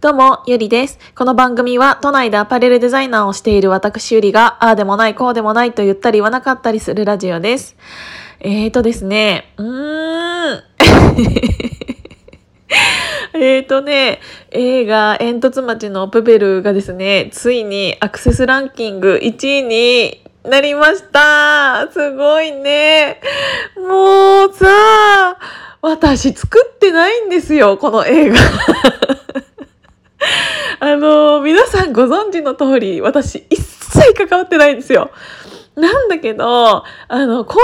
[0.00, 0.96] どうも、ゆりです。
[1.16, 7.74] この番組は都内でアパレルデザイナーをしている私ゆりが、ああでもない、こうでもないと言ったり言わなかったりするラジオです。
[8.38, 10.62] えーとですね、うーん。
[13.34, 14.20] えーとね、
[14.52, 21.88] 映画、煙突町のプペルがですね、ついにアクセスランキング1位になりました。
[21.92, 23.20] すごいね。
[23.76, 25.36] もうさ、
[25.82, 28.36] 私作ってないんですよ、この映画。
[31.98, 35.10] ご存知の通り、私一切関わってないんですよ。
[35.74, 37.62] なんだけど、あの、興行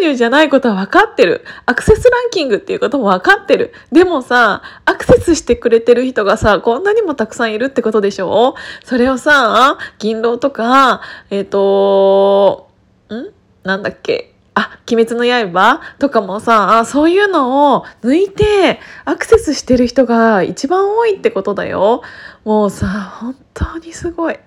[0.00, 1.44] 収入じゃないことは分かってる。
[1.66, 3.72] アクセスランキングっていうことも分かってる。
[3.90, 8.54] でもさ、アクセスしてくれてる人がさ、こんなにもたくさんいるってことでしょ？
[8.84, 12.68] それをさ、銀狼とか、えっ、と、
[13.10, 13.66] ん？
[13.66, 14.31] なんだっけ？
[14.54, 22.02] あ、鬼滅の刃とかもさ、そういうのを抜いてアクセスしてる人が一番多いってことだよ。
[22.44, 22.86] もうさ、
[23.20, 24.38] 本当にすごい。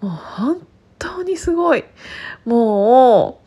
[0.00, 0.66] もう本
[0.98, 1.84] 当にすごい。
[2.44, 3.40] も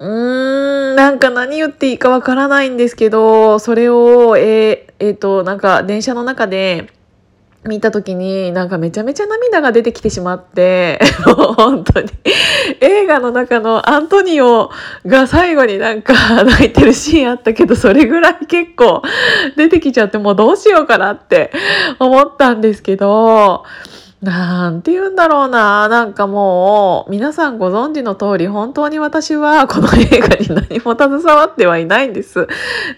[0.00, 6.90] う、うーん、なんか何言っていいかわからないんですけど、それを、えー、えーと、なんか電車の中で、
[7.64, 10.98] 見た時になんかめちゃめちゃ涙が出てきてしまって、
[11.56, 12.08] 本当に。
[12.80, 14.70] 映画の中のアントニオ
[15.06, 19.02] が最後になんか泣いてるシーンあったけど、それぐらい結構
[19.56, 21.52] 出てきちゃってもうどうしようかなって
[22.00, 23.64] 思ったんですけど、
[24.22, 25.88] なんて言うんだろうな。
[25.88, 32.46] なんかもう、皆さんご存知の通り、本当に私はこの映画に何も携わってはいないんです。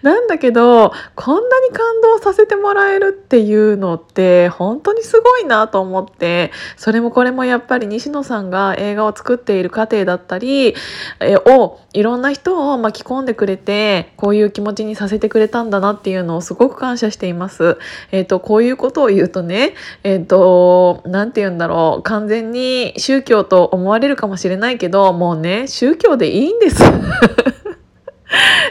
[0.02, 10.74] なんだけど、こんなに感動させてもらえるっていうのって、本当にすごいなと思って、それもこれもやっぱり西野さんが映画を作っている過程だったり、
[11.20, 17.78] えを、いろんな人を巻き込んでくれて、こういう気持ちにさせてくれたんだなっていうのをすごく感謝しています。
[18.12, 22.02] えっ、と、こういうことを言うとね、えっ、と、何て言うんだろう。
[22.02, 26.82] 完全に宗教と思われるかもしれないけどもうね宗教でいいんです。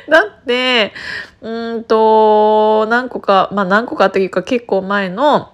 [0.10, 0.92] だって
[1.42, 5.53] うんと何個かまあ何個かというか結構前の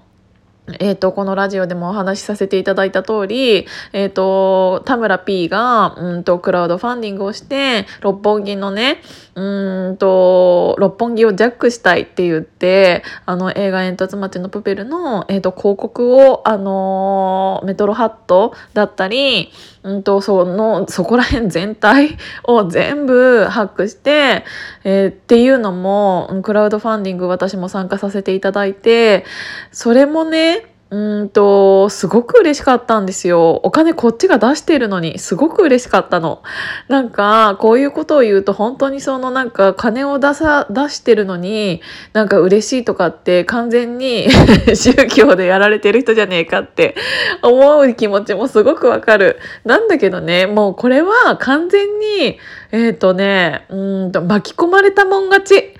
[0.79, 9.01] えー、とこのラジオでもお話しさせていただいた通り、えー、と田村 P がうんとクラウドファンディングをして六本木のね
[9.35, 19.51] うんと六本木をジャックしたいって言ってあの映画「煙突町のプペルの」えー、と広告を、あのメトロハットだったり
[19.83, 24.43] うんとそのそこら辺全体を全部ハックして、
[24.83, 29.25] えーっていうのもクラウドファンディング私も参加させていただいて
[29.71, 30.58] それもね
[30.91, 33.57] うんとすごく嬉しかったんですよ。
[33.57, 36.41] お金こっちが出してるのにすごく嬉しかったの。
[36.87, 41.81] なんかこういうことを言うと本当にそのなんか金を出さ出してるのに
[42.13, 44.29] なんか嬉しいとかって完全に
[44.73, 46.95] 宗教でやられてる人じゃねえかって
[47.43, 49.37] 思う気持ちもすごくわかる。
[49.65, 52.39] なんだけどねもうこれは完全に
[52.71, 55.73] えっ、とねうんと巻き込まれたもん勝ち。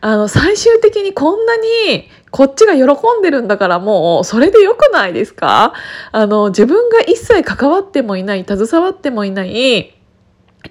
[0.00, 2.82] あの最終的にこんなにこっちが喜
[3.18, 5.74] んでるんだからもうそれでよくないですか？
[6.12, 9.94] あの自分が一切関わってもいない携わってもいない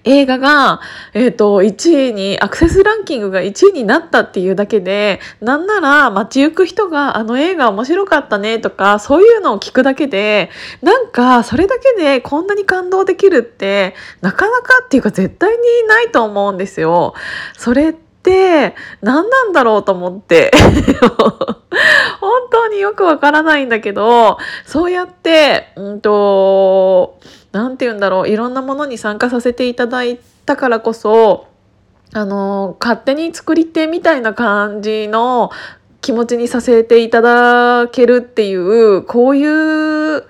[0.03, 0.81] 映画が、
[1.13, 10.51] えっ、と、1位に、アクセスランキングが1位になったっていうだけで、なんなら街行く人があの映画面白かったねとか、そういうのを聞くだけで、
[10.81, 15.57] なんかそれだけでこんなに感動できるって、なかなかっていうか絶対に
[15.87, 17.15] ないと思うんですよ。
[17.57, 18.08] それって
[19.01, 20.51] 何なんだろうと思って。
[22.19, 27.19] 本当によくわからないんだけど、そうやって、うんと、
[27.51, 31.47] なんて言うんだろう、いろんなものに参加させていただいたからこそ、
[32.13, 35.51] あの、勝手に作り手みたいな感じの
[36.01, 40.23] 気持ちにさせていただけるっていう、こういう、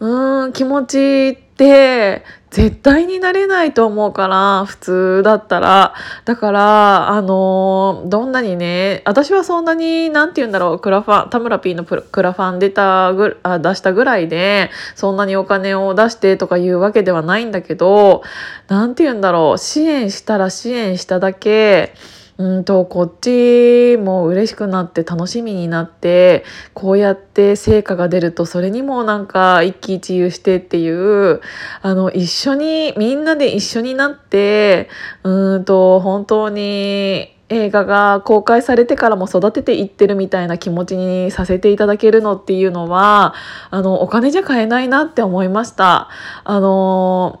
[0.00, 2.24] うん、気持ちって、
[2.56, 5.92] 絶対になれないと思うから、普通だったら。
[6.24, 18.22] だから、あのどんなにね、私はそんなに、何て言うんだろう、クラファン、田村 P のクラファン出たぐあ、出したぐらいで、そんなにお金を出してとかいうわけではないんだけど、
[18.68, 21.92] 何て言うんだろう、支援したら支援しただけ、
[22.38, 26.44] うんと、こっちも嬉しくなって楽しみになって、
[26.74, 31.40] こうやって成果が出るとそれにもなんか一喜一憂してっていう、
[31.80, 34.90] あの、一緒に、みんなで一緒になって、
[35.22, 43.34] うんと、本当に、映画が公開されてからも育てていってるみたいな気持ちにさせていただけるのっていうのは、
[43.70, 46.08] あの、お金じゃ買えないなって思いました。
[46.44, 47.40] あの、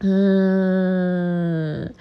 [0.00, 1.94] うーん、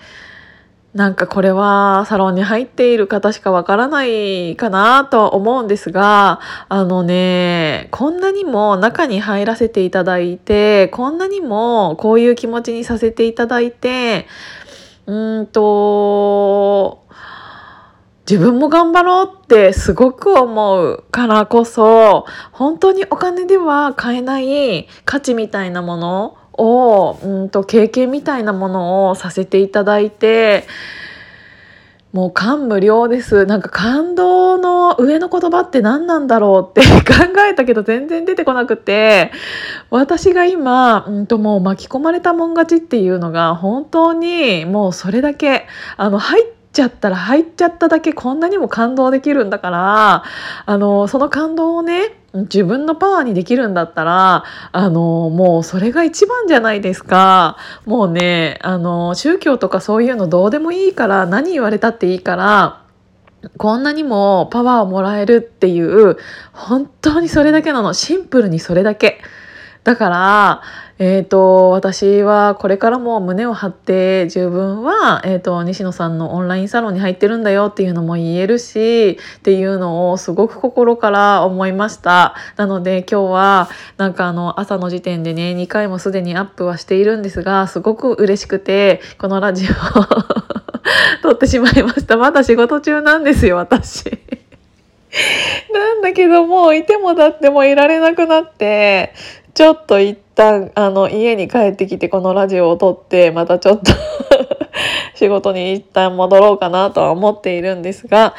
[0.98, 6.40] なんかこれはサロンに入っている方しかわからないかなとは思うんですが、
[6.70, 14.26] あのね、こんなにも中に入らせていただいて、こんなにもこういう気持ちにさせていただいて、
[15.06, 17.06] うんと、
[18.28, 30.66] 自分も頑張ろうってすごく思うからこそ、本当にお金では買えない価値みたいなものをうんと経験みたいなものをさせていただいて
[32.14, 33.46] もう感無量です。
[33.46, 39.32] なんか感動の上の言葉って何なんだろうって 考えたけど全然出てこなくて。
[39.90, 50.24] 私が今、うんともう巻き込まれたもん勝ちっていうのが本当にもうそれだけあの入っちゃったら入っちゃっただけこんなにも感動できるんだから
[50.66, 57.58] あのその感動をね自分のパワーにできるんだったらあのもうそれが一番じゃないですか。
[57.86, 62.84] もうねあの宗教とかそういうのどうでもいいから何言われたっていいから
[63.58, 66.18] こんなにもパワーをもらえるっていう
[66.52, 67.94] 本当にそれだけなの。
[67.94, 69.20] シンプルにそれだけ。
[69.84, 70.62] だから
[71.00, 82.36] えーと、私はこれからも胸を張って自分は、えーと、西野さんのオンラインサロンに入ってるんだよっていうのも言えるしっていうのをすごく心から思いました。
[82.56, 90.04] なので今日はなんかあの朝の時点でね2回もすでにアップはしているんですがすごく嬉しくてこのラジオを
[91.22, 92.18] 撮ってしまいました。
[92.18, 94.20] まだ仕事中なんですよ私。
[95.74, 99.14] なんだけどもういても立ってもいられなくなって
[99.54, 103.92] ちょっと一旦あの家に帰ってきてこのラジオを撮ってまたちょっと
[105.16, 108.36] 仕事に一旦戻ろうかなとは思っているんですが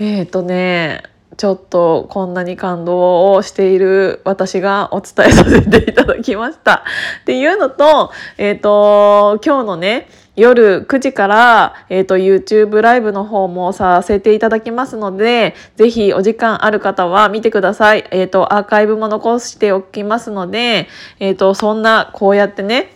[0.00, 1.02] えっ、ー、とね
[1.38, 6.82] ちょっとこんなに感動をしている私がお伝えさせていただきました。
[7.20, 18.06] っていうのと、えっ、ー、と、今日のね、夜9時から、えっ、ー、と、YouTube ライブの方もさせていただきますので、ぜひお時間ある方は見てください。
[18.12, 20.86] えっ、ー、と、アーカイブも残しておきますので、
[21.18, 22.94] えっ、ー、と、そんな、こうやってね、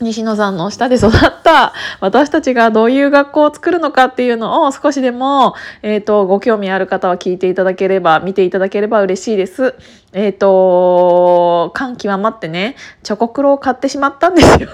[0.00, 1.10] 西野さんの下で育っ
[1.44, 9.74] た私たちがどういう学校を作るのかっていうのを少しでも、えっ、と、ご興味ある方は聞いていただければ、見ていただければ嬉しいです。
[10.14, 14.70] えっ、と、感極まってね、チョコクロを買ってしまったんですよ。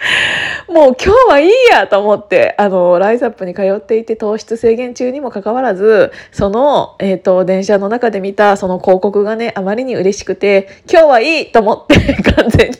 [0.68, 12.76] もう今日はいいやと思って、あの、ライズアップに通っていて糖質制限中にもかかわらず、その、えっ、ー、と、電車の中で見たその広告がね、あまりに嬉しくて、今日はいいと思って 完全に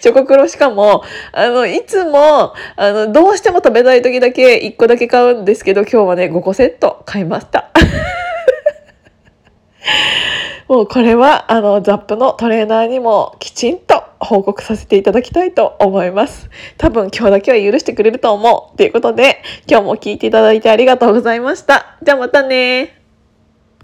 [0.00, 7.70] チョコクロしかも、あの、いつも、あの、どうしても食べたい時だけ1個だけ買うんですけど、今日はね、5個セット買いました。
[10.68, 16.50] もうこれはあのザップのトレーナーにもきちんと報告させていただきたいと思います。
[16.78, 18.76] 多分今日だけは許してくれると思う。
[18.76, 21.98] ということで今日も聞いていただいてありがとうございました。
[22.02, 23.03] じゃあまたね